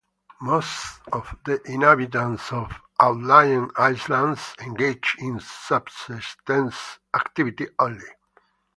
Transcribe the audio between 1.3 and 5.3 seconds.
the inhabitants of outlying islands engage